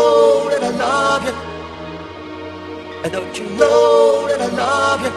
know 0.00 0.48
that 0.50 0.62
I 0.62 0.72
love 0.86 1.24
you? 1.28 1.36
And 3.02 3.10
don't 3.16 3.34
you 3.38 3.46
know 3.60 4.28
that 4.30 4.40
I 4.48 4.50
love 4.64 5.00
you? 5.06 5.12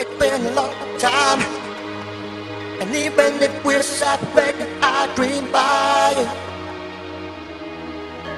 It's 0.00 0.14
been 0.20 0.42
a 0.50 0.52
long 0.60 0.76
time. 0.98 1.40
And 2.80 2.88
even 3.06 3.30
if 3.46 3.52
we're 3.64 3.82
separated, 3.82 4.68
I 4.82 4.98
dream 5.16 5.44
by 5.52 6.14
you. 6.18 6.28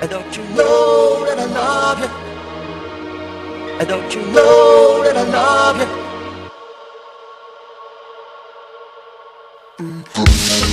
And 0.01 0.09
don't 0.15 0.33
you 0.37 0.45
know 0.59 1.25
that 1.27 1.39
I 1.47 1.49
love 1.61 1.99
you? 2.05 2.11
And 3.79 3.87
don't 3.93 4.11
you 4.17 4.23
know 4.37 5.03
that 5.05 5.17
I 5.23 5.27
love 5.39 5.79
you? 5.83 5.91
Mm 9.79 10.03
-hmm. 10.13 10.64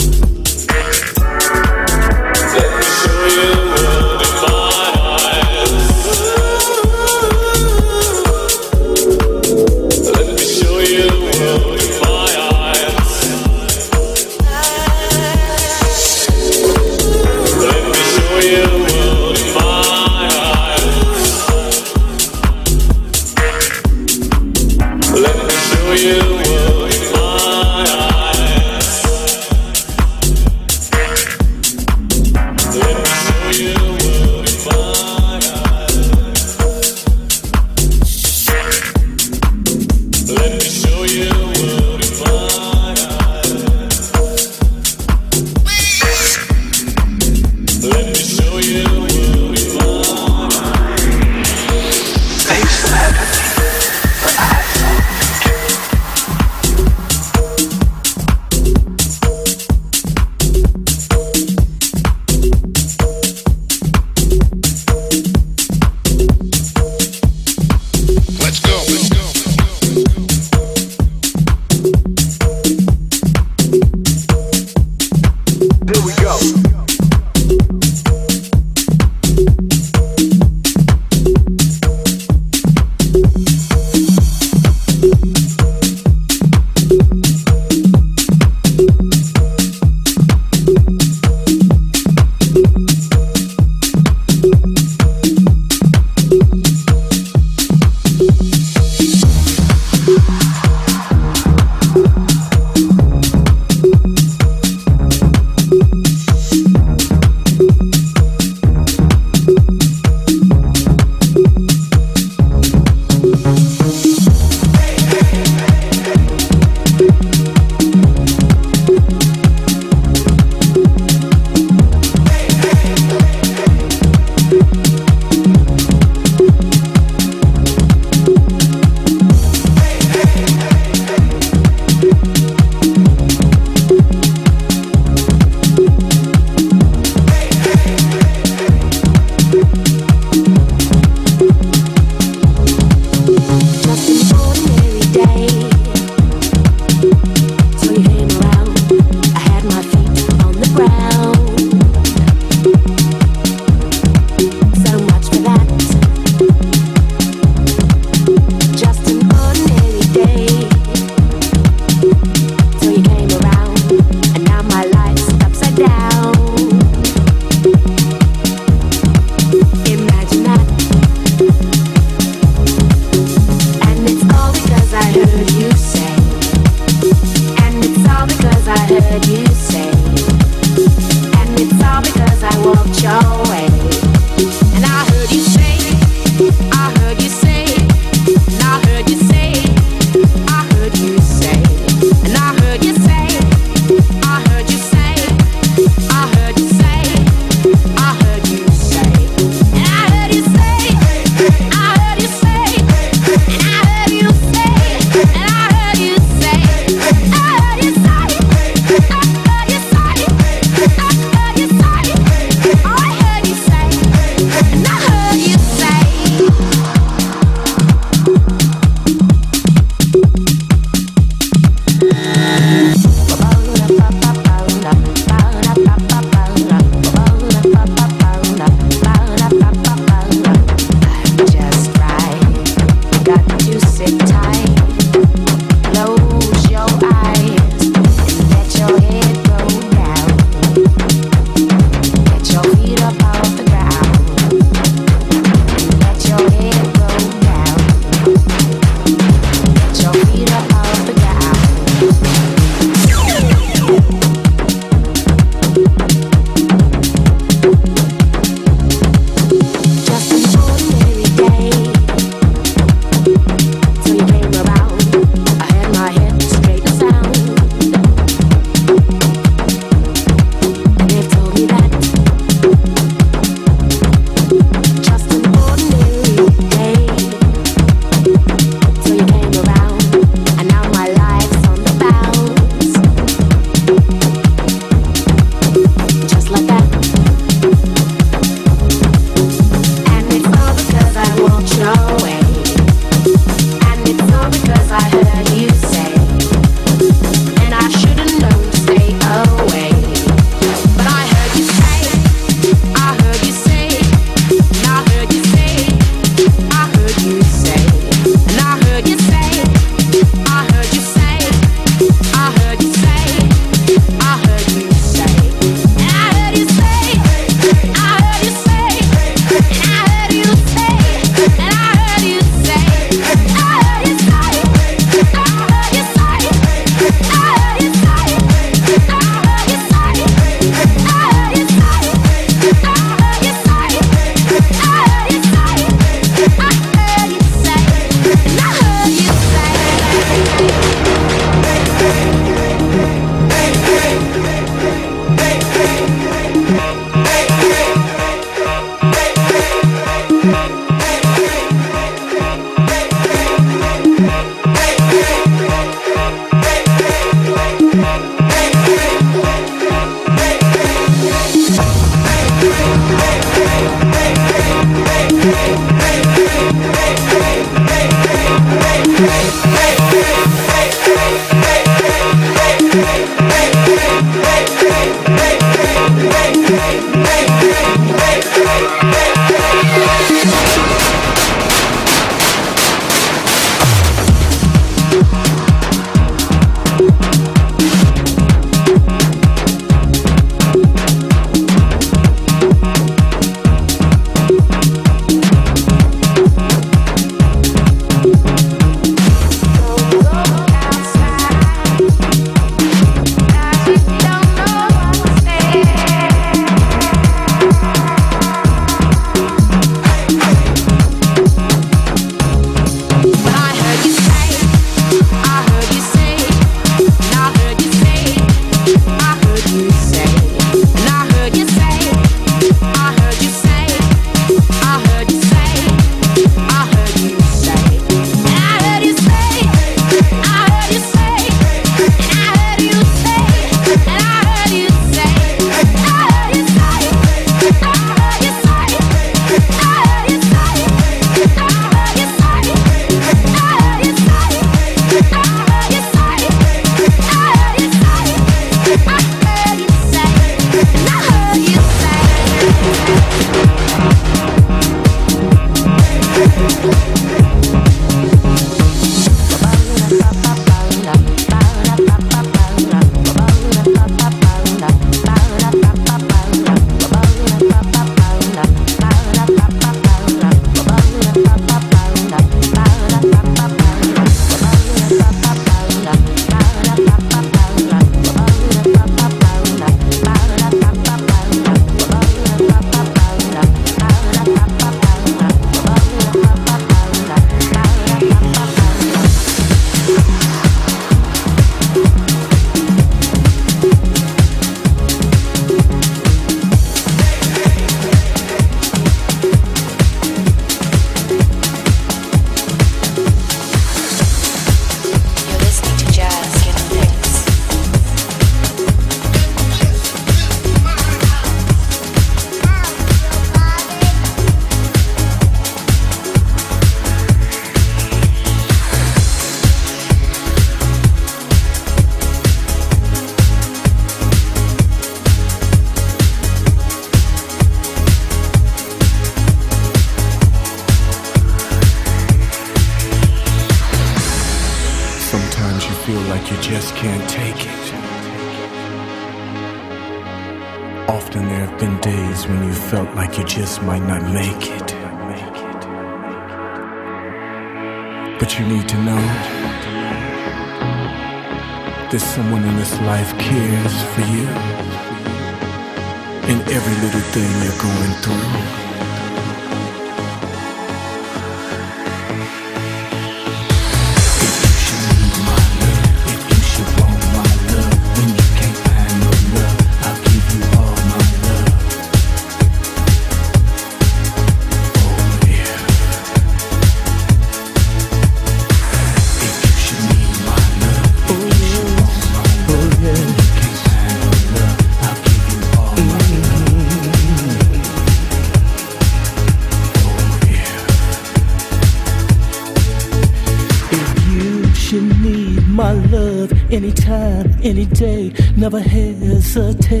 Hesitate. 599.53 600.00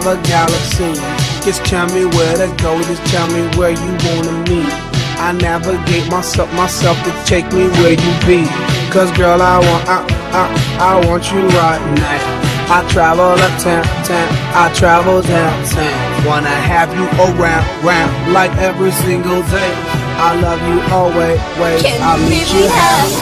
another 0.00 0.22
galaxy. 0.22 0.94
Just 1.44 1.64
tell 1.64 1.86
me 1.88 2.04
where 2.04 2.36
to 2.36 2.48
go, 2.62 2.80
just 2.82 3.04
tell 3.06 3.26
me 3.28 3.42
where 3.56 3.70
you 3.70 3.92
wanna 4.08 4.32
meet. 4.48 4.72
I 5.20 5.32
navigate 5.32 6.10
myself, 6.10 6.52
myself 6.54 6.96
to 7.04 7.12
take 7.26 7.44
me 7.52 7.68
where 7.80 7.92
you 7.92 8.12
be. 8.26 8.46
Cause 8.90 9.10
girl, 9.16 9.42
I 9.42 9.58
want, 9.58 9.88
I, 9.88 10.04
I, 10.32 10.44
I 10.80 11.06
want 11.06 11.30
you 11.32 11.40
right 11.48 11.80
now. 11.96 12.40
I 12.72 12.86
travel 12.88 13.34
uptown, 13.34 13.84
town, 14.04 14.28
I 14.54 14.72
travel 14.74 15.22
downtown. 15.22 16.26
Wanna 16.26 16.48
have 16.48 16.92
you 16.94 17.04
around, 17.18 17.66
round, 17.84 18.32
like 18.32 18.52
every 18.58 18.92
single 18.92 19.42
day. 19.42 19.74
I 20.22 20.38
love 20.40 20.60
you 20.68 20.80
always, 20.94 21.40
wait, 21.58 21.84
I'll 22.00 22.18
meet 22.28 22.52
you 22.52 22.68
halfway. 22.68 23.20